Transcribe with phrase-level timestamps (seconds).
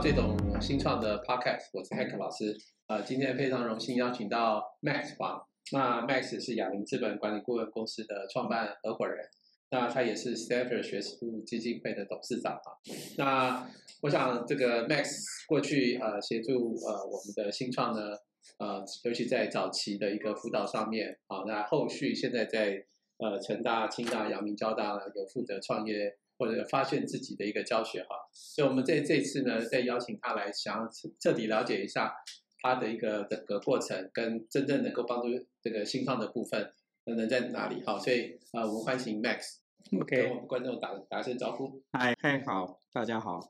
[0.00, 2.56] 这种新创的 podcast，我是 Hank 老师。
[2.86, 5.42] 呃，今天非常荣幸邀请到 Max 黄。
[5.72, 9.26] 那 Max 是亚林资本管理顾问公司的创办合伙人，
[9.72, 12.78] 那他也是 Stanford 学术基金会的董事长啊。
[13.16, 13.68] 那
[14.02, 15.08] 我想这个 Max
[15.48, 18.16] 过去呃协助呃我们的新创呢，
[18.58, 22.84] 呃尤其在早期的一个辅导上面啊，那后续现在在
[23.18, 26.16] 呃成大、清大、阳明交大呢有负责创业。
[26.38, 30.88] 或者发现自己的一个教学哈，所以我们在这次呢，再邀请他来，想要
[31.18, 32.14] 彻底了解一下
[32.60, 35.26] 他的一个整个过程，跟真正能够帮助
[35.60, 36.72] 这个新创的部分
[37.06, 37.98] 能在哪里哈。
[37.98, 41.82] 所以呃，我们欢迎 Max，OK，跟我们观众打打声招呼。
[41.90, 43.40] 嗨，嗨，好，大家好。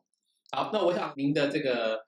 [0.51, 2.07] 好，那我想您的这个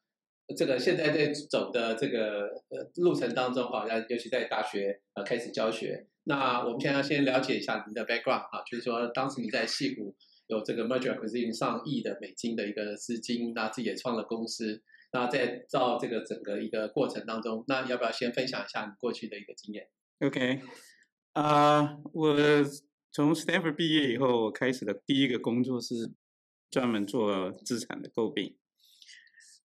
[0.56, 10.16] 这个现在在走的这个呃路程当中哈，尤其在大学呃开始教学，那我们现在先了解一下您的 background 啊，就是说当时你在戏谷。
[10.50, 14.82] 有这个 merger acquisition 上亿的美金的一个资金，那自己也创了公司。
[15.12, 19.88] 那在造这个整个一个过程当中，那要不要先分享一下你过去的一个经验
[20.20, 20.60] ？OK，
[21.32, 22.36] 啊，我
[23.10, 26.12] 从 Stanford 毕业以后，我开始的第一个工作是
[26.70, 28.56] 专门做资产的诟病。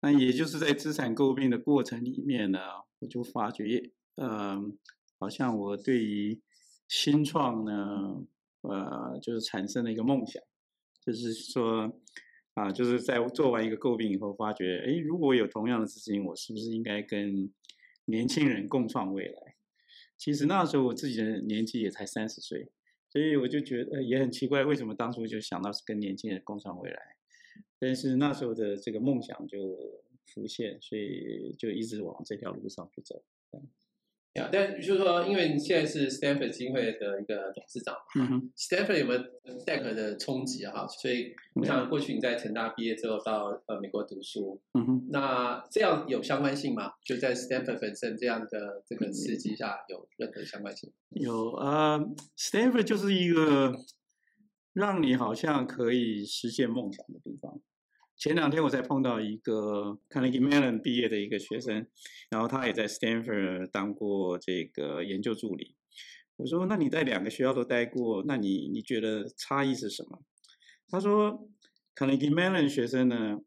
[0.00, 2.58] 那也就是在资产诟病的过程里面呢，
[2.98, 4.78] 我就发觉，嗯，
[5.18, 6.40] 好像我对于
[6.88, 8.24] 新创呢，
[8.62, 10.42] 呃，就是产生了一个梦想。
[11.05, 12.00] 就是说，
[12.55, 17.52] 啊，就是在做完一个诟病以后，发觉，哎，如果有同样的资金，我是不是应该跟
[18.06, 19.56] 年轻人共创未来？
[20.16, 22.70] 其实那时候我自己的年纪也才三十岁，
[23.11, 27.16] 所以我就觉得也很奇怪，为什么当初就想到是跟年轻人共创未来？
[27.78, 29.77] 但是那时候的这个梦想就
[30.27, 33.22] 浮现，所以就一直往这条路上去走。
[34.34, 39.20] 呀，但就是说，因为你现在是 Stanford 基金会的一个董事长嘛，Stanford 有没有
[39.64, 40.86] Tech 的冲击哈？
[40.89, 46.94] 所以我想过去你在成大毕业之后到呃美国读书，嗯哼，那这样有相关性吗？
[47.05, 50.92] 就在 Stanford 本身这样的这个刺激下，有任何相关性？
[51.11, 52.00] 有啊
[52.36, 53.73] ，Stanford 就是一个
[54.73, 57.61] 让你好像可以实现梦想的地方。
[58.17, 61.86] 前两天我才碰到一个 Carnegie Mellon 毕业的一个学生，
[62.30, 65.75] 然后他也在 Stanford 当过这个研究助理。
[66.36, 70.23] 我说：“那你在两个学校都待过，那你你觉得差异是什么？”
[70.89, 71.48] 他说
[71.95, 73.41] ：“Carnegie Mellon 学生呢，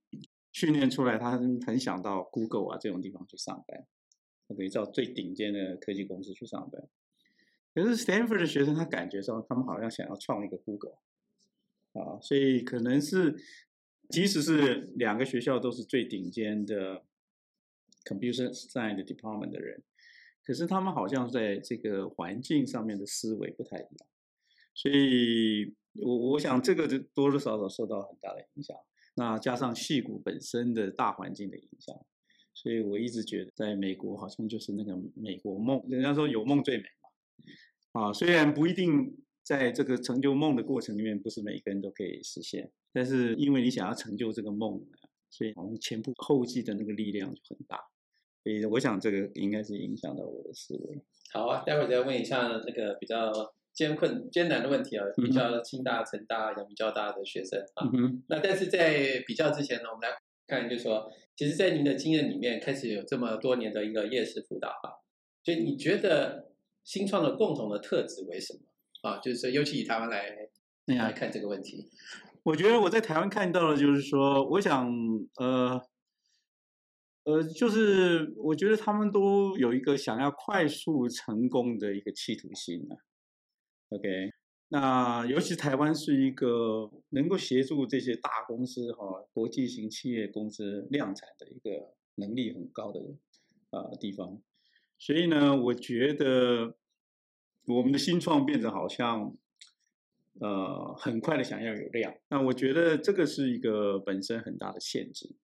[0.51, 3.87] 训练出来他很想到 Google 啊这种地方去上班，
[4.47, 6.87] 他可以到最顶尖的科技公司去上班。
[7.73, 10.97] 可是 Stanford 的学生他感觉上他们好像想要创一个 Google
[11.93, 13.37] 啊，所以可能是。”
[14.09, 17.03] 即使是两个学校都是最顶尖的
[18.05, 19.83] computer science department 的人，
[20.43, 24.07] 可是他们好像在这个环境上面的思维不太一样，
[24.73, 28.75] 所以我我想这个就多多少少受到很大的影响。
[29.15, 31.95] 那加上戏骨本身的大环境的影响，
[32.53, 38.01] 所以我一直觉得在美国好像就是那个美国梦，人家说有梦最美嘛。
[38.01, 42.71] 啊，虽然不一定在这个成就梦的过程里面，不是每个人都可以实现。
[42.97, 44.81] 但是因为你想要成就这个梦，
[45.29, 47.77] 所以好像前仆后继的那个力量就很大，
[48.41, 50.99] 所以我想这个应该是影响到我的思维。
[51.31, 53.31] 好啊，待会儿再问一下那个比较
[53.71, 57.87] 艰困艰难的问题啊，比较清大、成大、阳明交大的学生啊。
[58.29, 64.97] 那但是在比较之前呢，我们来看，就是说，其实，在您的经验里面，开始有这么多年的一个夜市辅导啊，
[65.43, 66.49] 所以你觉得
[66.83, 68.61] 新创的共同的特质为什么
[69.03, 69.19] 啊？
[69.19, 70.49] 就是说，尤其以台湾来
[70.85, 71.91] 来看这个问题。
[72.47, 74.89] 我觉得我在台湾看到的，就是说，我想，
[75.35, 75.81] 呃，
[77.25, 82.95] 呃，就是我觉得他们都有一个想要快速成功的一个企图心呢。
[83.89, 84.31] OK，
[84.69, 93.01] 那尤其台湾是一个能够协助这些大公司哈，国际型企业公司量产的一个能力很高的
[93.71, 94.41] 啊地方，
[94.97, 96.77] 所以呢，我觉得
[97.65, 99.35] 我们的新创变得好像。
[100.39, 105.35] 呃，很快的想要有量，那我觉得这个是一个本身很大的限制，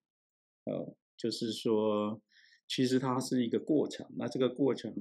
[0.64, 2.20] 呃，就是说，
[2.68, 4.94] 其实它是一个过程，那这个过程，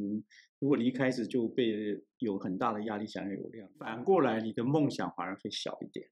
[0.59, 6.09] 如果你一开始就被有很大的压力想要有量，反过来你的梦想反而会小一点，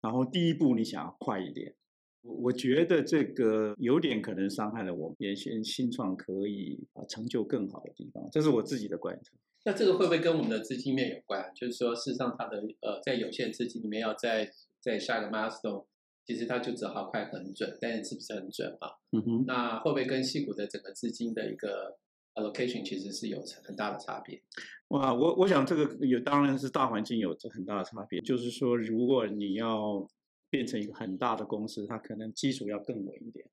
[0.00, 1.74] 然后第一步你想要快一点，
[2.22, 9.32] 我我觉得这个有点可能伤害了我们原先新创可以啊成就更好的地方，这是我自己的观察。
[9.64, 11.52] 那这个会不会跟我们的资金面有关？
[11.54, 14.50] 就是说，事实上，它的呃，在有限资金里面要在
[14.80, 15.84] 在下一个 milestone，
[16.26, 18.90] 其实它就只好快很准，但是是不是很准啊？
[19.12, 19.44] 嗯哼。
[19.46, 21.96] 那会不会跟细股的整个资金的一个
[22.34, 24.42] allocation 其实是有很大的差别？
[24.88, 28.20] 哇，我我想这个有当然是大环境有着很大的差别。
[28.20, 30.06] 就是说，如果你要
[30.50, 33.46] 变成一个很大的公司，它可能基础要更稳一点。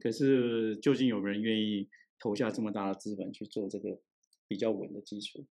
[0.00, 1.88] 可是究竟有人愿意
[2.18, 3.98] 投下这么大的资本去做这个
[4.48, 5.46] 比较稳的基础？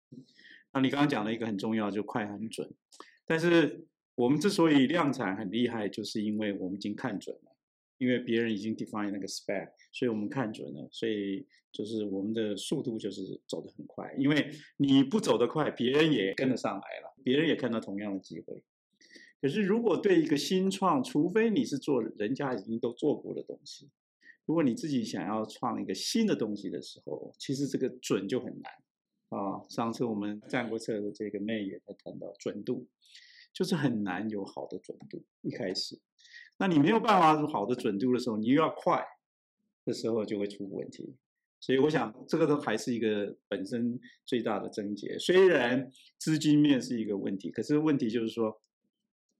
[0.72, 2.72] 那你刚刚讲了一个很重要，就快很准。
[3.26, 7.56] 但是我们之所以量产很厉害，就是因为我们已经看准了，
[7.98, 14.14] 因为别人已经 define 那个 spec，所以我们看准了，所以就是我们的速度就是走得很快。
[14.18, 18.62] 因为你不走得快，别人也跟得上来了，别人也看到同样的机会。
[19.40, 23.90] 可是如果对一个新创，除非你是做人家已经都做过的东西，
[24.46, 28.72] 如果你自己想要创一个新的东西的时候，其实这个准就很难
[29.28, 29.62] 啊。
[29.68, 32.86] 上次我们战国策的这个妹也在谈到准度。
[33.52, 35.96] 就是很难有好的准度，一开始，
[36.58, 39.06] 那你没有办法有好的准度的时候，你又要快
[39.84, 41.14] 的时候，就会出问题。
[41.60, 45.16] 所以我想，这个都还是一个本身最大的症结。
[45.20, 45.88] 虽然
[46.18, 48.60] 资金面是一个问题，可是问题就是说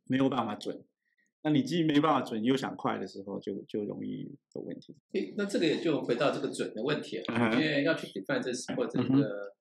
[0.04, 0.84] 没有办法准。
[1.44, 4.96] 那你既没办法准，又想快的时候，就就容易有问题。
[5.12, 9.54] 诶，那这个也就回到这个准的问题了，因为要去 define 这或这个。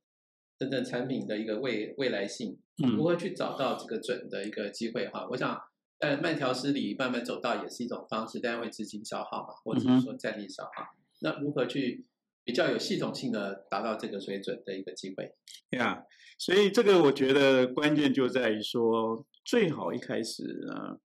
[0.59, 2.57] 真正产品的一个未未来性，
[2.95, 5.27] 如何去找到这个准的一个机会哈？
[5.31, 5.59] 我想
[5.99, 10.95] 在慢条斯理慢慢走到也是一种方式，但会资金消耗嘛，或者是说战力消耗。
[11.21, 12.05] 那如何去
[12.45, 15.33] 比较有系统性的达到这个水准的一个机会？
[15.69, 16.03] 对啊，
[16.37, 20.99] 所以这个我觉得关键就在于说，最好一开始呢，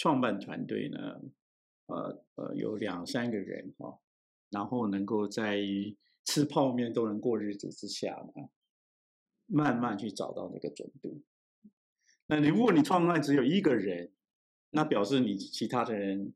[0.00, 1.20] 创办团队呢，
[1.84, 3.98] 呃呃有两三个人哈，
[4.48, 5.60] 然后能够在
[6.24, 8.48] 吃泡面都能过日子之下呢。
[9.52, 11.20] 慢慢去找到那个准度。
[12.28, 14.10] 那你如果你创办只有一个人，
[14.70, 16.32] 那表示你其他的人，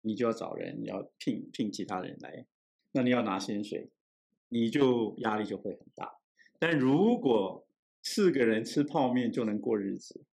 [0.00, 2.46] 你就要找人，要聘聘其他人来，
[2.92, 3.90] 那你要拿薪水，
[4.48, 6.18] 你就压力就会很大。
[6.58, 7.66] 但如果
[8.02, 10.24] 四个人吃泡面就能过日子，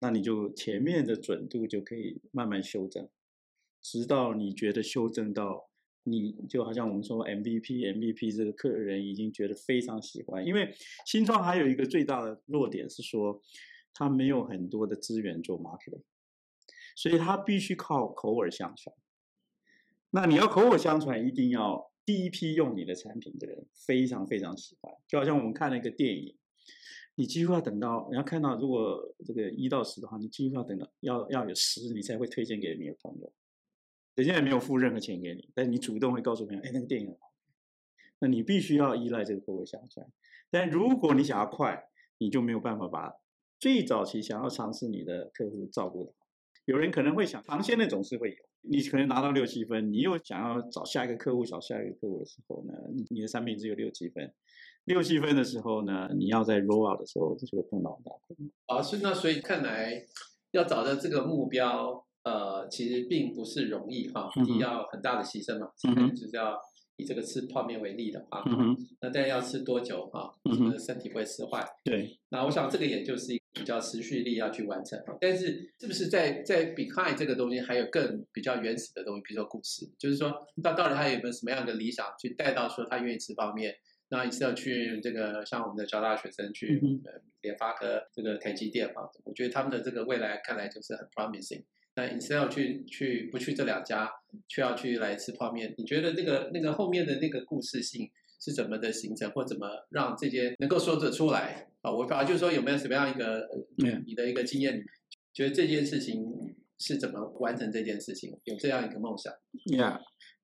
[0.00, 3.08] 那你就前面的准度就可以慢慢修正，
[3.80, 5.70] 直到你觉得修正到。
[6.04, 10.74] 你就好像我们说 MVP，MVP 这个客人已经觉得非常喜欢，因为
[11.04, 13.42] 新创还有一个最大的弱点是说，
[13.92, 16.00] 他没有很多的资源做 marketing，
[16.96, 18.96] 所以他必须靠口耳相传。
[20.10, 24.90] 那你要口耳相传，一定要第一批用你的产品的人非常非常喜欢。
[25.06, 26.34] 就好像我们看了一个电影，
[27.16, 33.32] 你几乎要等到你要看到如果这个一到十的话，你几乎要等到要要有十，你才会推荐给你的朋友。
[34.14, 37.32] 人家也没有付任何钱给你，但你主动会告诉朋友，哎，那个电影好。
[38.18, 40.06] 那你必须要依赖这个口口相传。
[40.50, 41.88] 但如果你想要快，
[42.18, 43.14] 你就没有办法把
[43.58, 46.26] 最早期想要尝试你的客户照顾的好。
[46.66, 52.74] 有人可能会想尝鲜的总是会有，你可能拿到六七分，你又想要找下一个客户，找下一个客户的时候呢，
[53.08, 54.34] 你的产品只有六七分，
[54.84, 58.50] 六七分的时候呢，你要在 roll out 的时候就会碰到很大困难。
[58.66, 60.04] 啊，是那所以看来
[60.52, 62.04] 要找到这个目标。
[62.22, 64.30] 呃，其实并不是容易哈，
[64.60, 65.70] 要很大的牺牲嘛。
[65.88, 66.54] 嗯就是要
[66.96, 70.30] 以这个吃泡面为例的话，嗯那当然要吃多久哈？
[70.44, 71.66] 嗯身体会吃坏。
[71.82, 72.18] 对。
[72.28, 75.16] 那我想这个也就是比较持续力要去完成哈。
[75.18, 80.30] 但是是不是在在 behind 这个东西还有更比较原始的东西，比如说故事，就是说
[80.62, 83.74] 到到底他有没有什么样的理想去带到说他愿意吃泡面？
[84.10, 86.80] 那一次要去这个像我们的交大学生去
[87.40, 91.64] 联发科这个台积电啊，我觉得他们的这个未来看来就是很 promising。
[91.96, 94.10] 那你是要去去不去这两家，
[94.48, 95.74] 却要去来吃泡面？
[95.76, 101.90] 你觉得那个那个后面的那个故事性是怎么的形成，或怎么让这些能够说得出来啊？
[101.90, 103.48] 我反而就是说，有没有什么样一个
[104.06, 104.84] 你的一个经验，
[105.32, 108.38] 觉得这件事情是怎么完成这件事情？
[108.44, 109.32] 有这样一个梦想
[109.66, 110.00] ？Yeah，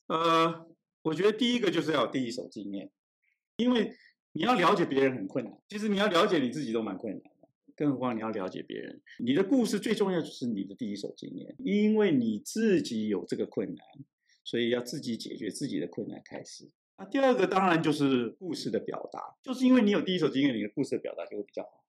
[0.09, 0.67] 呃，
[1.03, 2.91] 我觉得第一个就是要有第一手经验，
[3.57, 3.93] 因为
[4.33, 7.31] 你要了解别人很困难，其实你要了解你自己都蛮困难的。
[7.75, 13.79] 更何况你要了解别人，你的故事最重要就是你的第一手经验，因为你自己有这个困难，
[14.45, 16.69] 所以要自己解决自己的困难开始。
[16.99, 21.85] 那第二个当然就是故事的表达，就是因为你有第一手经验，你的故事的表达就会比较好。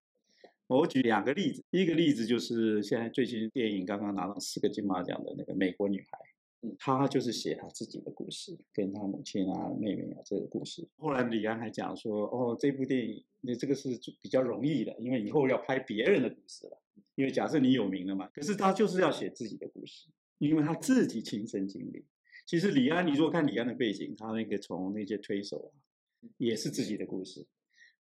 [0.68, 6.18] 我举两个例子，第一个例子就是现在最近电影刚刚拿到四个金马奖的那个《美国女孩》。
[6.80, 10.88] 他就是写他自己的故事，跟他母亲啊、妹妹啊这个故事。
[10.98, 13.90] 后来李安还讲说：“哦，这部电影，那这个是
[14.22, 16.82] 比较容易的，因为以后要拍别人的故事了。
[17.16, 20.10] 因为假设你有名了嘛，可是他就是要写自己的故事，
[20.40, 22.04] 因为他自己亲身经历。
[22.46, 25.72] 其实李安，你如果看李安的背景，他那个从那些推手啊，
[26.38, 27.46] 也是自己的故事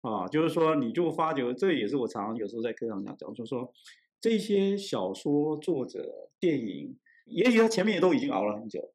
[0.01, 0.27] 啊。
[0.27, 3.71] 就是说，你就发觉，这也是我常常有时候在课堂讲讲，就是说
[4.19, 6.97] 这些小说作者、电影。”
[7.27, 8.93] 也许他前面也都已经熬了很久，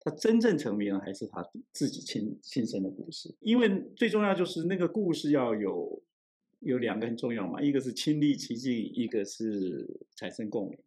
[0.00, 3.34] 他真正成名了还是他自己亲亲身的故事。
[3.40, 6.02] 因为最重要就是那个故事要有
[6.60, 10.78] 有两个很重要嘛，一个是亲历其境，一个是产生共鸣。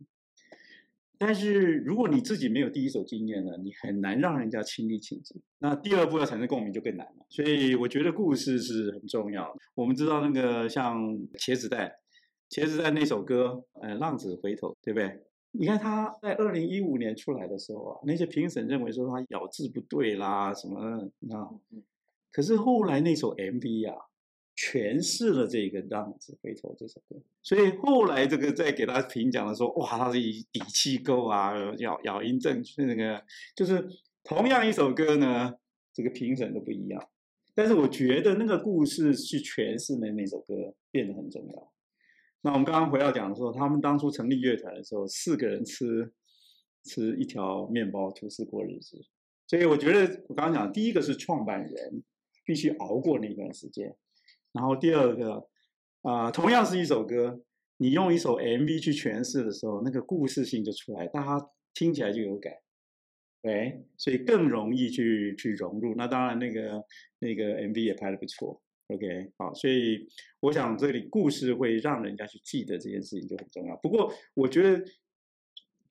[1.18, 5.40] 但是如果你自己没有第一手经验呢，你很难让人家亲历其境。
[5.60, 7.26] 那第二步要产生共鸣就更难了。
[7.30, 9.60] 所以我觉得故事是很重要的。
[9.76, 11.00] 我们知道那个像
[11.36, 11.92] 茄子蛋，
[12.50, 15.24] 茄子蛋那首歌，呃，浪子回头，对不对？
[15.52, 20.80] 你看他在二零一五年出来的时候啊，那些评审认为说他咬字不对啦，什么
[21.32, 21.50] 啊，
[22.32, 24.08] 可是后来那首 MV 啊。
[24.54, 33.24] 诠释了这个《浪子回头》这首歌，所以后来这个在给他评奖的时候，哇，他是底气够啊，咬咬音正确，那个
[33.56, 33.88] 就是
[34.24, 35.54] 同样一首歌呢，
[35.94, 37.10] 这个评审都不一样。
[37.56, 41.72] 但是我觉得那个故事去诠释的那首歌变得很重要。
[42.44, 46.12] 那我们刚刚回到讲说，他们当初成立乐团的时候，四个人吃
[46.84, 49.00] 吃一条面包吐司过日子，
[49.48, 52.04] 所以我觉得我刚刚讲，第一个是创办人
[52.44, 53.96] 必须熬过那段时间。
[54.54, 55.48] 然后第二个，
[56.02, 57.42] 啊，同样是一首歌，
[57.78, 62.54] 你用一首 MV 去诠释的时候，那个故事性就出来，大家听起来就有感，
[63.42, 65.96] 对，所以更容易去去融入。
[65.96, 66.84] 那当然，那个
[67.20, 70.08] 那个 MV 也拍的不错，OK，好，所以
[70.42, 73.76] 我想这里故事会让人家去记得这件事情就很重要。
[73.78, 74.84] 不过我觉得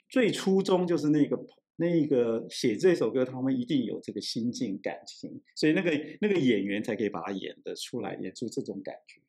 [0.08, 1.38] 最初衷就是那个。
[1.80, 5.90] 那个写这首歌，他们一定有这个心境感情，所以那个
[6.20, 9.22] 那个演员才可以把它演得出来，演出这种感觉。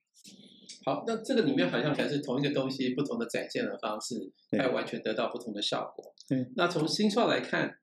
[0.84, 6.13] 好，那这个里面好像还是同一个东西，不同的展现的方式，它完全得到不同的效果。
[6.28, 6.46] 对。
[6.58, 7.78] 那从新创来看，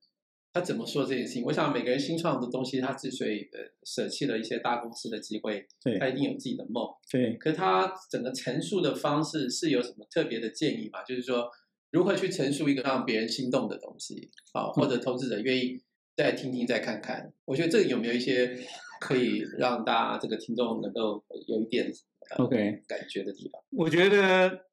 [0.52, 1.44] 他怎么说这件事情？
[1.44, 6.86] 我想每个人新创的东西，他之所以呃舍弃了一些大公司的机会，对，他一定有自己的梦。
[7.10, 7.34] 对。
[7.36, 11.02] 可他整个陈述的方式是有什么特别的建议吗？
[11.02, 11.48] 就是说。
[11.90, 14.30] 如何去陈述一个让别人心动的东西？
[14.52, 15.82] 好，或者投资者愿意
[16.14, 17.32] 再听听、再看看？
[17.46, 18.54] 我觉得这个有没有一些
[19.00, 21.90] 可以让大家这个听众能够有一点
[22.36, 23.62] OK 感觉的地方？
[23.70, 24.66] 我觉得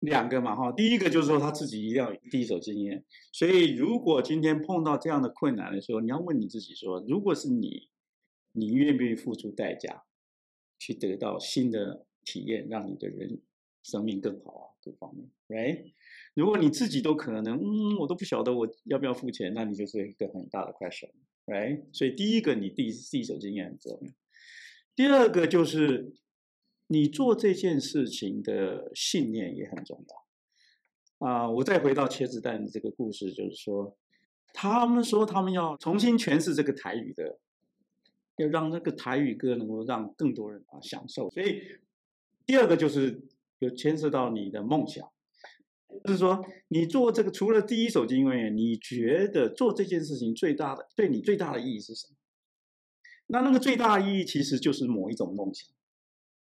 [0.00, 3.04] 两个嘛，哈，第一个就是说他自己一定要第一手经验。
[3.32, 7.88] 所以如果今天碰到这样的困难的时候，你要问你自己说：如果是你，
[8.52, 10.02] 你愿不愿意付出代价
[10.78, 13.40] 去得到新的体验，让你的人
[13.82, 14.66] 生命更好啊？
[14.82, 15.92] 各方面，Right？
[16.32, 21.82] 如果你自己都可能，嗯，我都不晓得我要不要付钱，那你就是一个很大的 question，right？
[21.92, 24.10] 所以第一个，你第一第一手经验很重要。
[24.96, 26.14] 第二个就是
[26.92, 31.28] 你做这件事情的信念也很重要。
[31.28, 33.96] 啊，我再回到茄子蛋的这个故事，就是说，
[34.52, 37.38] 他们说他们要重新诠释这个台语的，
[38.38, 41.30] 要让那个台语歌能够让更多人啊享受。
[41.30, 41.62] 所以
[42.44, 43.22] 第二个就是
[43.60, 45.08] 有牵涉到你的梦想。
[46.04, 52.16] 就是说，你做这个除了第一手经验，你觉得做这件事情最大的对你最大的意义是什么？
[53.28, 55.68] 那那个最大的意义其实就是某一种梦想，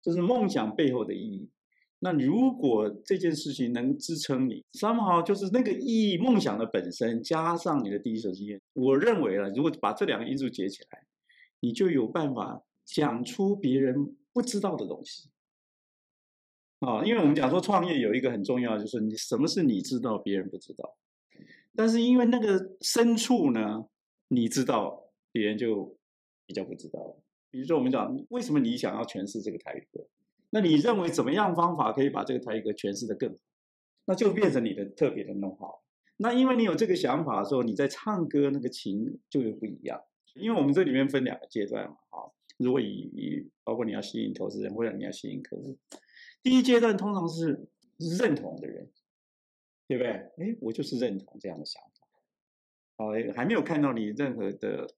[0.06, 1.50] 就是梦想背后的意义。
[1.98, 11.04] 那如果这件事情能支撑你，三号就是那个意义，梦想的本身加上你的第一手经验，我认为啊，如果把这两个因素结起来，
[11.58, 15.28] 你就有办法讲出别人不知道的东西。
[16.78, 20.96] 啊，因为我们讲说创业有一个很重要，就是你什么是你知道别人不知道，
[21.74, 23.86] 但是因为那个深处呢，
[24.28, 25.98] 你知道别人就
[26.46, 27.22] 比较不知道了。
[27.56, 30.06] 比如说我们讲为什么你想要诠释这个台语歌，
[30.50, 33.38] 那你认为怎么样方法可以把这个台语歌诠释的更好，
[34.04, 35.82] 那就变成你的特别的弄好。
[36.18, 40.02] 那因为你有这个想法的时候，你在唱歌那个情就会不一样。
[40.34, 45.78] 因为我们这里面分两个阶段嘛，啊，如果以以包括你要吸引投资人或者你要吸引客户。
[46.42, 47.66] 第一阶段通常是
[48.20, 48.90] 认同的人，
[49.88, 50.10] 对不对？
[50.10, 52.06] 哎，我就是认同这样的想法。
[52.98, 54.94] 好，还没有看到你任何的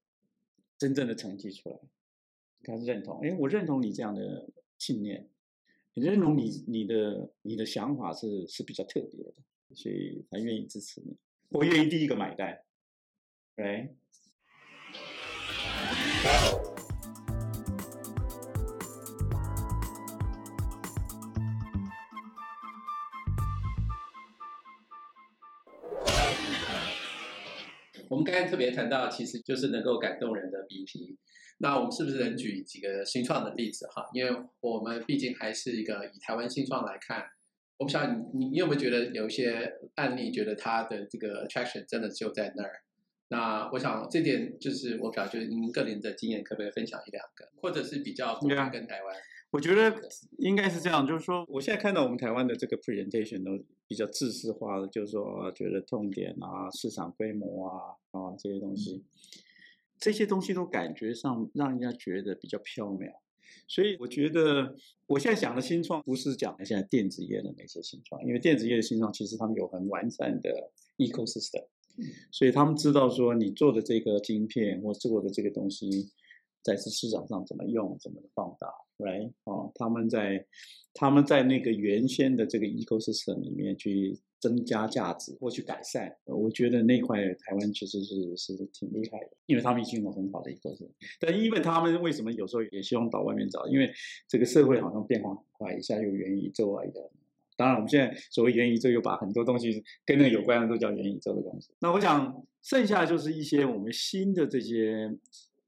[0.77, 1.79] 真正的成绩出来，
[2.63, 3.19] 他认同。
[3.21, 5.29] 哎，我认同你这样的信念，
[5.93, 9.33] 你认同你你的你的想法是是比较特别的，
[9.75, 11.17] 所以他愿意支持你。
[11.49, 12.59] 我愿意第一个买单，
[13.55, 13.95] 对。
[28.09, 31.15] 我们刚才特别谈到，其实就是能够感动人的 BP。
[31.59, 34.09] 那我们是不是能举几个新创的例子哈？
[34.13, 37.23] 因为我们毕竟还是一个以台湾新创来看，
[37.77, 42.81] 我不晓得你你你有没有觉得有一些案例，觉得它的这个 attraction 真的就在那儿？
[43.27, 49.15] 那我想这点就是我表就是您个人的经验，可不可以分享一两个，或者是比较跟台湾？
[49.51, 49.99] 我觉得
[50.37, 57.73] 应该是这样，就是说，我现在看到我们台湾的这个 presentation 都比较知识化的，就是说，觉得痛点啊、市场规模啊、
[58.11, 59.03] 啊这些东西，
[59.99, 63.11] 这些东西都感觉上让人家觉得比较缥缈。
[63.67, 64.75] 所以我觉得
[65.07, 71.65] 我现在讲的新创不是讲的现在电子业的那些新创，因为电子业的新创其实他们有很完善的 ecosystem，
[72.31, 76.09] 所以他们知道说你做的这个晶片或做的这个东西，
[76.61, 79.31] 在这市场上怎么用，怎么放大，right？
[79.45, 80.45] 哦，他们在
[80.93, 90.69] 他们在那个原先的这个 ecosystem 里面去增加价值或去改善，我觉得那块台湾其实是是挺厉害的，因为他们已经有很好的一个。
[91.19, 93.67] 但因为他们为什么有时候也希望到外面找？
[93.67, 93.91] 因为
[94.27, 97.11] 这个社会好像变化很快，一下又元宇宙啊的。
[97.57, 101.73] 当然，我们现在所谓元宇宙，又把很多东西跟那个有关的都叫元宇宙的东西。
[101.79, 105.13] 那我想，剩下就是一些我们新的这些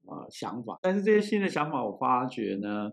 [0.06, 0.80] 啊想法。
[0.82, 2.90] 但是这些新的想法，我发觉呢，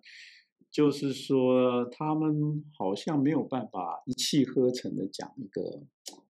[0.71, 5.83] 就是说他们好像没有办法一气呵成的讲一个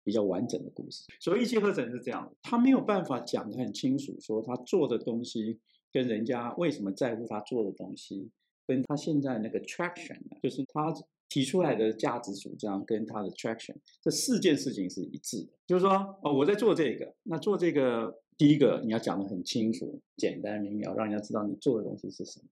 [0.05, 1.05] 比较完整的故事。
[1.21, 5.59] 所谓一气呵成是这样，他没有办法讲得很清楚，说他做的东西
[5.93, 8.31] 跟人家为什么在乎他做的东西，
[8.67, 10.95] 跟他现在那个 traction，就是他。
[11.31, 15.93] 提出来的价值主张跟他的 traction 这四件事情是一致的，就是说，
[16.23, 22.47] 哦，我在做这个，那做这个第一个你要讲的很清楚、简单明了，让人家知道你做的东西是什么，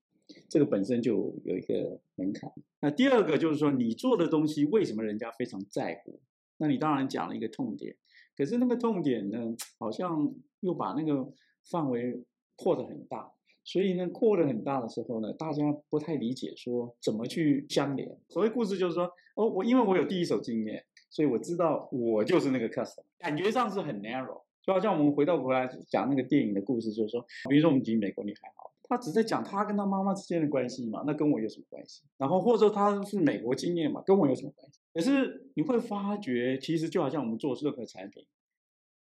[0.48, 2.50] 这个本身就有一个门槛。
[2.80, 6.20] 那第二个就是说，你做的东西为什么人家非常在乎？
[6.58, 7.96] 那你当然讲了一个痛点，
[8.36, 11.32] 可是那个痛点呢，好像又把那个
[11.70, 12.22] 范围
[12.56, 13.32] 扩得很大。
[13.64, 18.16] 所以呢，扩得很大的时候呢，大家不太理解说怎么去相连。
[18.28, 24.42] 所谓故事就是说，哦，我因为我有第一手经验，所以我知道我就是那个 customer，感觉上是很 narrow。
[24.62, 28.48] 就好像我们回到回来讲那个电影的故事，就是说，比如说我们举美国女孩
[28.88, 32.02] 好，她只在讲他跟他妈妈之间的关系嘛，那跟我有什么关系？
[32.16, 34.80] 然后或者说他是美国经验嘛，跟我有什么关系？
[34.94, 38.26] 可是你会发觉，其实就好像我们做任何产品，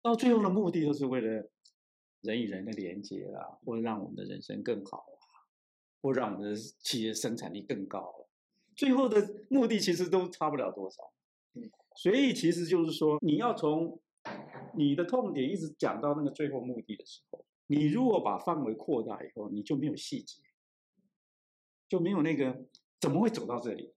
[0.02, 1.48] 到最后的目的都是为了。
[2.24, 5.44] 人与人的连接啦，或让我们的人生更好啊，
[6.00, 8.28] 或让我们的企业生产力更高了，
[8.74, 11.12] 最后的目的其实都差不了多少。
[11.94, 14.00] 所以其实就是说，你要从
[14.74, 20.40] 你的痛点一直讲到那个最后目的的时候，你如果把范围扩大以后，你就没有细节，
[21.88, 22.66] 就没有那个
[23.00, 23.92] 怎么会走到这里？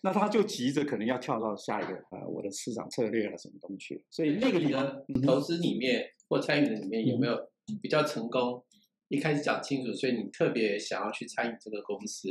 [0.00, 4.04] 那他就急着可能要跳到下一个呃，我的市场策略啊什么东西。
[4.10, 7.52] 所以那个你的投资里面或参与的里面有没有？
[7.80, 8.64] 比较成功，
[9.06, 12.28] 一开始讲清楚，所以你特别想要去参与这个公司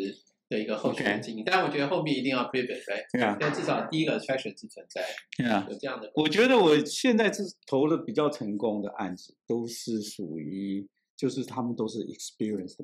[0.51, 1.43] 的一个后续的经营。
[1.45, 2.83] 但我觉得后面一定要 pivot，
[3.13, 5.01] 对啊，但至少第一个 traction 是存在，
[5.37, 6.11] 对啊，有这样的。
[6.13, 12.77] 我觉得我现在是投的比较成功的案子，都是属于就是他们都是 experienced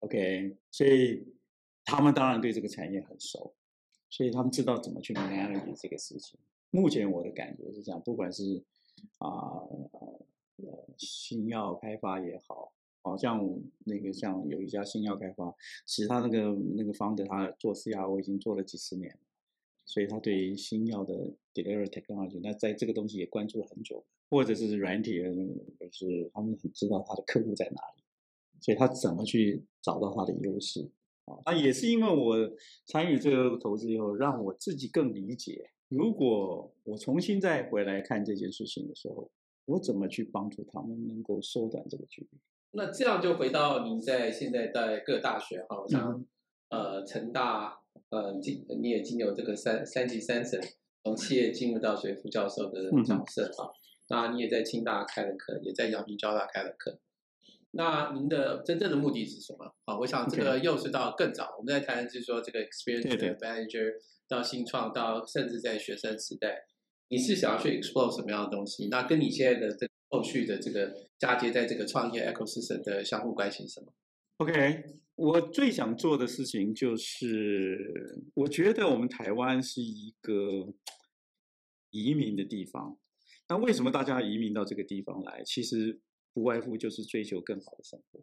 [0.00, 1.24] manager，OK，所以
[1.84, 3.54] 他们当然对这个产业很熟，
[4.10, 6.38] 所以他们知道怎么去 manage 这个事情。
[6.70, 8.62] 目前我的感觉是这样，不管是
[9.18, 9.62] 啊
[10.58, 12.72] 呃，新药开发也好，
[13.06, 13.40] 好像
[13.84, 15.54] 那个像有一家新药开发，
[15.86, 19.16] 其实他那个那个方的他做 CRO 已经做了几十年，
[19.84, 21.14] 所以他对新药的
[21.54, 28.02] delivery technology，那在这个东西也关注了很久，或者是软体，就是他们很知道他的客户在哪里，
[28.60, 30.90] 所以他怎么去找到他的优势
[31.26, 31.38] 啊？
[31.46, 32.36] 那也是因为我
[32.86, 35.70] 参与这个投资以后，让我自己更理解。
[35.88, 39.30] 如果我重新再回来看这件事情的时候，
[39.66, 42.38] 我怎么去帮助他们能够缩短这个距离？
[42.76, 46.24] 那这样就回到您在现在在各大学，好像
[46.68, 47.78] 呃成大
[48.10, 50.60] 呃经你也经由这个三三级三审
[51.02, 53.72] 从企业进入到学副教授的角色啊，
[54.08, 57.00] 那你也在清大开了课，也在阳明交大开了课。
[57.72, 59.74] 那您的真正的目的是什么？
[59.86, 63.94] 啊，我想这个又是到更早，我们在谈就是说这个 experience manager。
[64.28, 66.64] 到新创，到甚至在学生时代，
[67.10, 68.88] 你是想要去 explore 什么样的东西？
[68.90, 69.92] 那跟你现在的这后
[70.26, 73.92] 续的这个嫁接在这个创业 ecosystem 的相互关系是什么
[74.38, 74.84] ？OK，
[75.14, 80.74] 我最想做的事情就是，我觉得我们台湾是一个
[81.90, 82.98] 移民的地方。
[83.48, 85.42] 那为什么大家移民到这个地方来？
[85.44, 86.00] 其实
[86.34, 88.20] 不外乎就是追求更好的生活。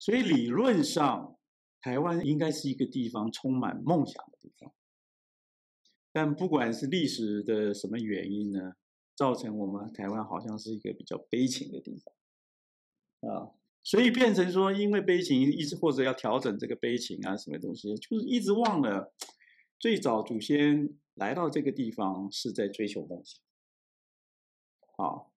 [0.00, 1.38] 所以理论上，
[1.80, 4.74] 台湾应该是一个地方充满梦想的地方。
[6.12, 8.74] 但不管是历史的什么原因呢，
[9.14, 11.96] 造成我们台湾好像是一个比较悲情的地
[13.20, 13.50] 方啊，
[13.82, 19.12] 所以变成说，因为悲情一直或者要调整这个悲情啊，什么东西，就是一直忘了
[19.78, 23.40] 最早祖先来到这个地方是在追求梦想。
[24.96, 25.32] 好，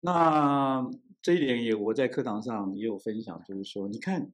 [0.00, 0.90] 那
[1.22, 4.32] 这一点也我在课堂上也有分享，就是说，你看，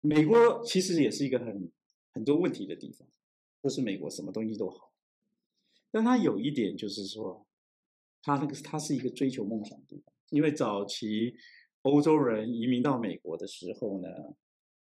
[0.00, 1.70] 美国其实也是一个很
[2.12, 3.08] 很多问题的地方。
[3.62, 4.89] 不是美国什么东西都好，
[5.90, 7.46] 但他有一点就是说，
[8.22, 10.14] 他那个他是一个追求梦想的地方。
[10.30, 11.34] 因为早期
[11.82, 14.08] 欧洲人移民到美国的时候呢，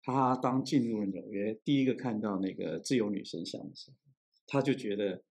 [0.02, 3.98] 他当进入了纽约，第一个看到那个自由女神像的时候，
[4.48, 5.24] 他就觉得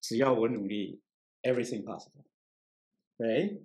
[0.00, 1.00] 只要我努力
[1.42, 2.24] ，everything possible。
[3.18, 3.58] 哎，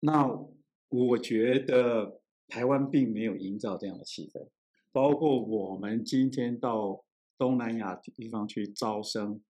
[0.00, 0.46] 那
[0.88, 4.48] 我觉得台湾并没有营造这样的气氛，
[4.92, 7.04] 包括我们今天到
[7.36, 9.42] 东南亚地方去招生，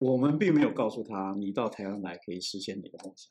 [0.00, 3.30] 我们并没有告诉他，你到台湾来可以实现你的梦想。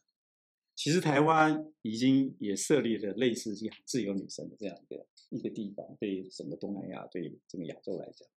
[0.76, 8.30] 其实台湾已经也设立了类似这样自由女神的这样一个一个地方，对整个东南亚，对整个亚洲来讲。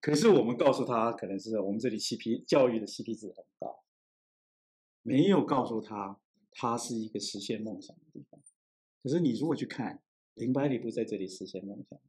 [0.00, 3.82] 可是我们告诉他，可能是我们这里 CP 教育的 CP 值很高，
[5.02, 6.20] 没有告诉他，
[6.52, 8.40] 它是一个实现梦想的地方。
[9.02, 10.00] 可是你如果去看
[10.34, 12.00] 林百里不在这里实现梦想，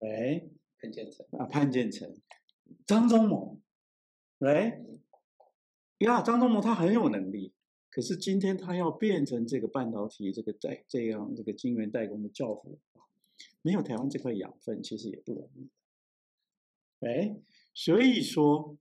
[0.00, 0.46] 哎，
[0.78, 2.14] 潘建成啊，潘建成，
[2.86, 3.58] 张忠谋，
[4.40, 4.82] 哎，
[5.98, 7.54] 呀，张忠谋他很有能力，
[7.90, 12.78] 可是今天他要变成这个半导体这个代这样这个晶圆代工的教父，
[13.62, 15.70] 没有台湾这块养分，其实也不容易。
[17.00, 17.36] 哎，
[17.72, 18.76] 所以说，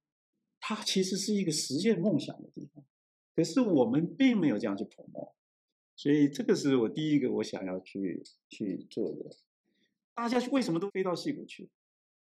[0.60, 2.84] 它其实是一个实现梦想的地方，
[3.34, 5.26] 可是我们并没有这样去捧梦，
[5.96, 9.38] 所以这个是我第一个我想要去去做的。
[10.14, 11.70] 大家为什么都飞到戏谷去，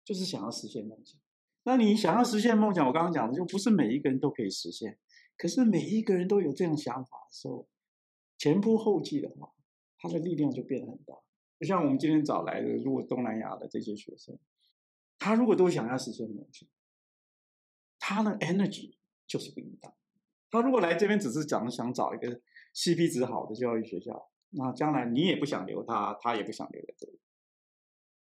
[0.04, 1.18] 就是想要实现梦想。
[1.64, 4.98] 那你想要实现梦想，我刚刚讲的就不是每一个人都可以实现，
[5.36, 7.68] 可是每一个人都有这样想法的时候，
[8.36, 9.52] 前仆后继的话，
[9.96, 11.14] 他的力量就变得很大。
[11.60, 14.36] 就像我们今天找来的，如果东南亚的这些学生。
[15.18, 16.68] 他如果都想要实现梦想，
[18.00, 18.96] 他的 energy
[19.28, 19.94] 就是不一样。
[20.50, 22.40] 他如果来这边只是讲想找一个
[22.74, 27.20] CP 值好的教育学校，那将来你也不想留他，他也不想留在这里，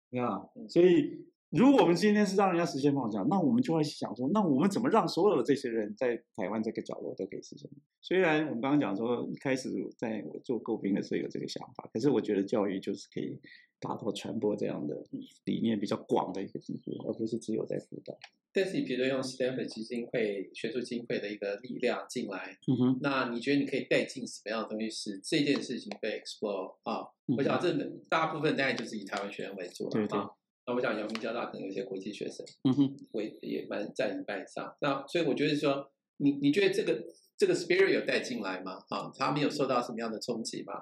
[0.10, 1.30] 你看，所以。
[1.52, 7.70] 如果我们今天是让人家实现梦想，那我们就会想说，那我们怎么让所有的这些人在台湾这个角落都可以实现？
[8.02, 13.40] 虽然我们刚刚讲说，一开始在我做诟病的时候有这个想法，可是我觉得教育就是可以
[13.80, 15.04] 达到传播这样的
[15.46, 18.18] 理念比较广的一个地步，而不是只有在辅导。
[18.52, 27.06] 但是你比如用 Stanford 基金会学术经费的一个力量进来，嗯哼，那你觉得你可以带进什么样的东西，使这件事情被 explore 啊？
[27.38, 27.72] 我想这
[28.10, 30.30] 大部分大概就是以台湾学生为主了啊。
[30.70, 34.72] 那我想，阳明交大可能有些国际学生，嗯哼，会也蛮占一半以上。
[34.82, 37.04] 那所以我觉得说，你你觉得这个
[37.36, 38.74] 这个 spirit 有带进来吗？
[38.90, 40.76] 啊，他们有受到什么样的冲击吗？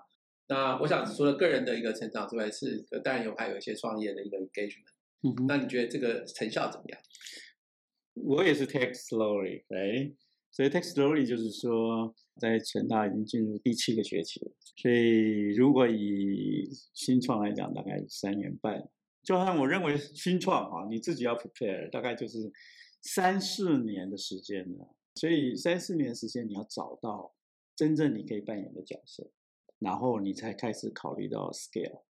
[0.50, 4.92] 那我想除了个人的一个成长之外，是当然有还有一些创业的一个 engagement。
[5.24, 7.00] 嗯哼，那你觉得这个成效怎么样？
[8.16, 10.12] 我也是 take slowly，哎，
[10.52, 18.84] 所以 take slowly 就是说，在成大已经进入第七个学期了，所以如果以新创来讲，大概三年半。
[19.28, 22.50] 就像我认为新创啊，你自己要 prepare，大概就是
[23.02, 24.86] 三四年的时间呢。
[25.16, 27.36] 所以三四年时间你要找到
[27.76, 29.30] 真正你可以扮演的角色，
[29.80, 32.04] 然后你才开始考虑到 scale。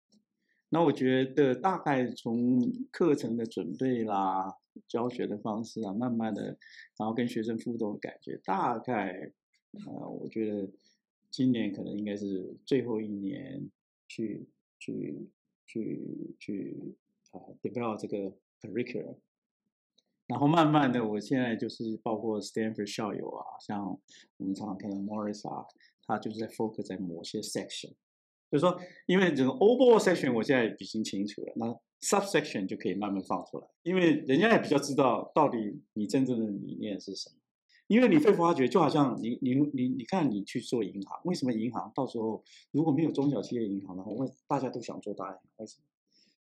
[0.68, 4.54] 那我觉得大概从课程的准备啦、
[4.86, 6.42] 教学的方式啊，慢慢的，
[6.98, 9.32] 然后跟学生互动的感觉，大概
[9.86, 10.70] 呃，我觉得
[11.30, 13.70] 今年可能应该是最后一年
[14.06, 14.46] 去
[14.78, 15.30] 去
[15.66, 16.94] 去去。
[17.62, 19.16] Develop 这个 curriculum，
[20.26, 23.98] 然后慢慢的，我现在就是包括 Stanford 校友啊，像
[24.36, 25.64] 我们常常看到 Morris 啊，
[26.06, 27.92] 他就是在 focus 在某些 section，
[28.50, 37.36] 就是说，因为这个 overall section 我现在已经清楚了，那 subsection 就可以慢慢放出来，因为人家也比较知道到底你真正的理念是什么，
[37.86, 45.84] 因为你会发觉，就好像你你你你看你去做银行，为什么银行到时候如果没有中小企业银行的话，为大家都想做大银行，为什么？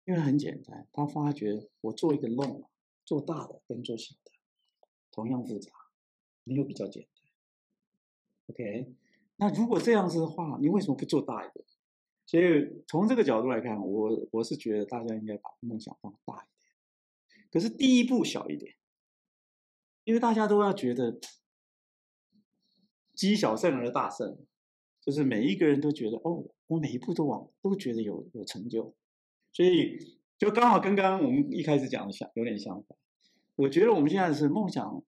[0.09, 2.63] 因为很简单，他发觉我做一个梦
[3.05, 4.31] 做大的跟做小的
[5.11, 5.71] 同样复杂，
[6.43, 7.31] 没有比较简单。
[8.47, 8.95] OK，
[9.35, 11.63] 那如果这样子的话，你为什么不做大一点？
[12.25, 17.47] 所以从这个角度来看，我我是觉得大家应该把梦想放大一点。
[17.51, 18.73] 可是第一步小一点，
[20.05, 21.19] 因为大家都要觉得
[23.13, 24.39] 积小胜而大胜，
[25.01, 28.95] 就是每一个人都觉得哦，我每一步都往都觉得有有成就。
[29.51, 32.97] 所以就刚好跟刚刚我们一开始讲的相有点相反。
[33.55, 35.03] 我觉得我们现在是梦想，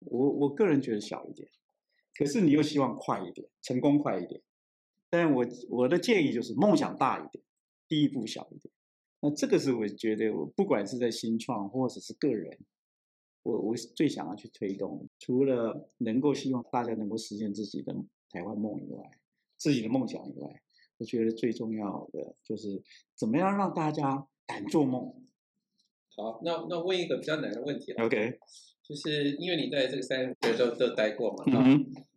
[0.00, 1.48] 我我个人觉得小一点，
[2.14, 4.42] 可是你又希望快一点，成功快一点。
[5.08, 7.44] 但我我的建议就是梦想大一点，
[7.86, 8.72] 第一步小一点。
[9.20, 12.58] 那这个是我觉得，我不管是在新创或者是个人，
[13.44, 17.94] 我我最想要去推动，除了能够希望大家能够实现自己的
[18.30, 19.08] 台湾梦以外，
[19.56, 20.62] 自己的梦想以外。
[20.98, 22.82] 我觉得最重要的就是
[23.14, 25.12] 怎么样让大家敢做梦。
[26.16, 28.04] 好，那那问一个比较难的问题了。
[28.04, 28.38] OK，
[28.82, 31.44] 就是因为你在这个三个学校都待过嘛，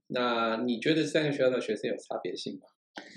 [0.08, 2.62] 那你觉得三个学校的学生有差别性吗？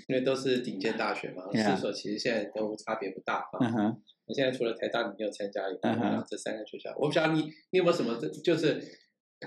[0.07, 3.97] 因为都是顶尖大学嘛，四所其实现在都差别不大啊。
[4.25, 8.81] 那现在除了台大，你没有参加以外，这三个学校，我不知道你你有没有什么，就是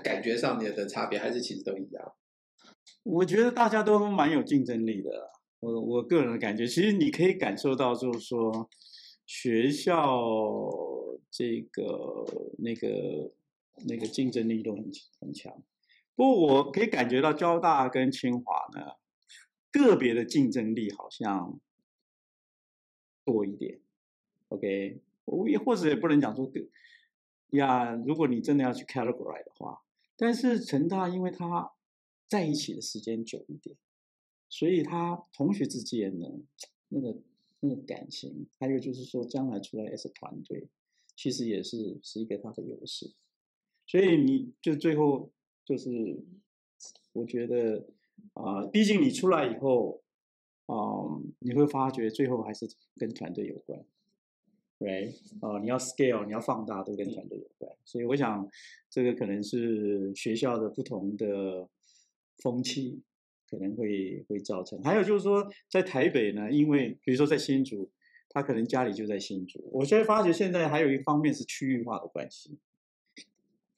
[0.03, 2.13] 感觉上面的差别，还是其实都一样？
[3.03, 5.31] 我觉得大家都蛮有竞争力的。
[5.59, 8.69] 我我个人的感觉，其实你可以感受到，就是说
[9.25, 10.21] 学校
[11.31, 12.25] 这个
[12.59, 13.31] 那个
[13.87, 14.89] 那个竞争力都很
[15.19, 15.51] 很强。
[16.15, 18.93] 不过我可以感觉到交大跟清华呢，
[19.71, 21.59] 个别的竞争力好像
[23.25, 23.79] 多一点。
[24.49, 26.59] OK，我也或者也不能讲说个
[27.49, 29.81] 呀，如果你真的要去 categorize 的话，
[30.15, 31.71] 但是成大因为它
[32.27, 33.75] 在一起的时间久一点，
[34.49, 36.27] 所以他同学之间呢，
[36.89, 37.17] 那个
[37.61, 40.67] 那个感情，还有就是说将来出来 as 团队，
[41.15, 43.11] 其实也是是一个他的优势。
[43.85, 45.31] 所以你就最后。
[45.67, 46.23] 就是
[47.11, 47.89] 我觉得
[48.31, 50.01] 啊，毕竟你出来以后，
[50.67, 50.77] 啊，
[51.39, 53.83] 你会发觉最后还是跟团队有关
[54.79, 55.13] ，right？
[55.41, 57.69] 啊，你要 scale，你要放大，都跟团队有关。
[57.83, 58.49] 所以我想，
[58.89, 61.67] 这个可能是学校的不同的
[62.37, 63.01] 风气
[63.49, 64.81] 可能会会造成。
[64.83, 67.89] 还有就是说，在台北呢，因为比如说在新竹，
[68.29, 69.63] 他可能家里就在新竹。
[69.71, 72.57] 我现在发觉现在还有一方面是区域化的关系。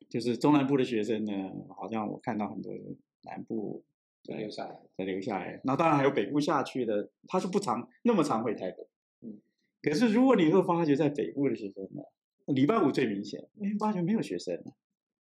[0.09, 1.31] 就是中南部的学生呢，
[1.77, 2.73] 好像我看到很多
[3.21, 3.83] 南部
[4.23, 5.61] 在留下来，再留下来。
[5.63, 8.87] 那当然还有北部下去的，他是不常那么常回台北。
[9.21, 9.37] 嗯，
[9.83, 12.01] 可是如果你会发觉在北部的学生呢，
[12.47, 14.73] 礼拜五最明显，哎，发觉没有学生了，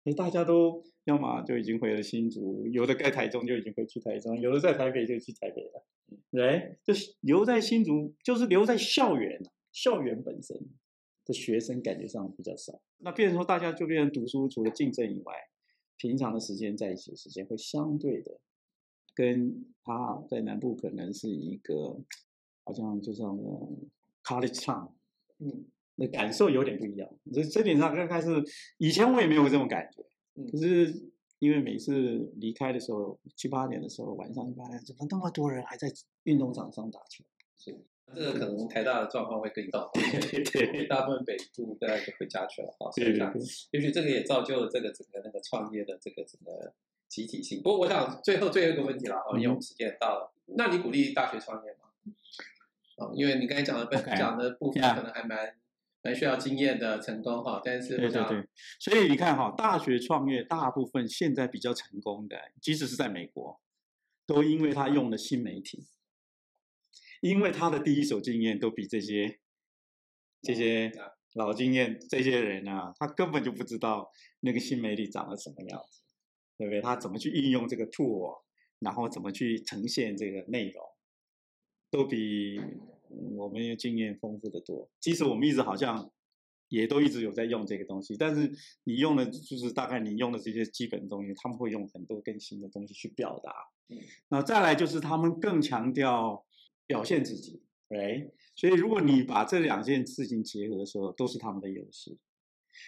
[0.07, 5.85] 哎，大家都要么就已经回了新竹，有的在台中就已经回去台中，有的在台北就去台北了。
[6.31, 10.57] 来，就是留在新竹，就是留在校园，校园本身。
[11.29, 15.35] 的学生感觉上比较少，那变成说大家就变成读书，除了竞争以外，
[15.97, 18.39] 平常的时间在一起的时间会相对的，
[19.13, 22.01] 跟他在南部可能是一个，
[22.63, 23.37] 好像就像
[24.23, 24.93] college time，
[25.41, 27.09] 嗯，那感受有点不一样。
[27.33, 28.29] 这这点上刚开始，
[28.79, 30.03] 以前我也没有这种感觉，
[30.51, 37.25] 可是因为每次离开的时候，七八点的时候，晚上七八点怎么那么多人还在运动场上打球，
[37.59, 37.77] 是。
[38.15, 42.89] 这个可能台大的状况会更糟，对对，大部分北部大家就回家去了哈。
[42.93, 43.35] 所以讲，
[43.73, 46.73] 也许这个也造就了这个整个那个创业的这个整个
[47.09, 47.61] 集体性。
[47.65, 51.79] 不过我想最后最后一个问题了哦，因为我们时间也到了，那你鼓励大学创业吗？
[52.99, 55.57] 哦，因为你刚才讲的讲的部分可能还蛮
[56.07, 63.61] 蛮需要经验的成功哈，但是对对对，所以你看哈，大学创业大部分现在比较成功的，即使是在美国，
[64.25, 65.89] 都因为他用了新媒体。
[67.23, 69.41] 因为他的第一手经验都比这些
[70.43, 70.93] 这些
[71.33, 76.03] 老经验这些人啊，他根本就不知道那个新媒体长得什么样子，
[76.59, 76.81] 对不对？
[76.81, 78.43] 他怎么去应用这个 tool，
[78.79, 80.85] 然后怎么去呈现这个内容，
[81.91, 82.61] 都比
[83.09, 84.89] 我们经验丰富的多。
[85.01, 86.11] 其实我们一直好像
[86.69, 88.53] 也都一直有在用这个东西，但是
[88.85, 93.53] 你用的就是大概你用的这些基本东西，他们会用很多更新的东西去表达。
[94.29, 96.45] 那再来就是他们更强调。
[96.89, 102.17] 表现自己，哎，所以如果你把这两件事情结合的时候，都是他们的优势。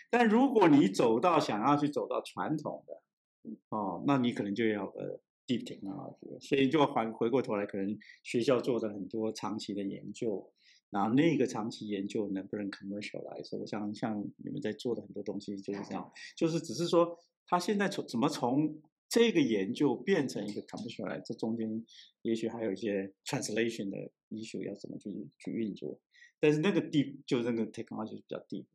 [0.09, 10.53] 但如果你走到想要去走到传统的，哦，那你可能就要呃 deep technology，所以就回回过头来，可能学校做的很多长期的研究，
[10.91, 13.59] 然后那个长期研究能不能 commercialize？
[13.59, 18.81] 我想像你们在做的很多东西就是这样，就是只是说他现在从怎么从。
[19.11, 21.83] 这个研究变成一个 commercial 来，这中间
[22.21, 23.97] 也许还有一些 translation 的
[24.29, 25.99] issue 要怎么去去运作，
[26.39, 28.67] 但是那个 deep 就那个 technology 比较 deep，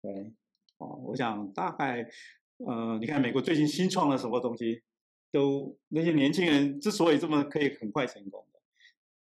[0.00, 0.32] 对，
[0.78, 2.08] 哦，我想大概，
[2.58, 4.84] 呃，你看美国最近新创了什么东西，
[5.32, 8.60] 都那些年轻人之所以这么可以很快成功的，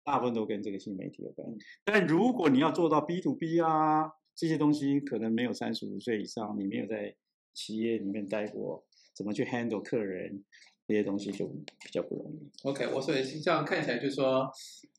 [0.04, 1.48] 大部分都跟这个新媒体有关。
[1.84, 7.14] 但如果你要做到 B to B 啊这些东西，可能没有三十五岁以上，你没有在
[7.54, 8.86] 企业里面待过。
[9.14, 10.46] 怎么去 handle 客人
[10.88, 12.50] 这些东西就比较不容易。
[12.64, 14.50] OK，我所以这样看起来就是说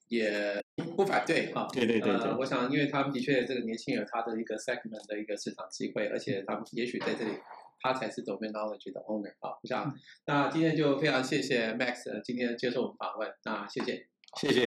[0.08, 0.62] 也
[0.94, 1.66] 不反对哈。
[1.72, 2.30] 对对对对。
[2.38, 7.32] 我想，因为他们的确这个年轻人他的一个 segment 的一个市场机会，而且他们也许在这里
[7.80, 9.56] 他才是 domain knowledge 的 owner 啊。
[9.62, 9.94] 这样，
[10.26, 14.06] 那今天就非常谢谢 Max 今天接受我们访问，那谢谢，
[14.40, 14.69] 谢谢。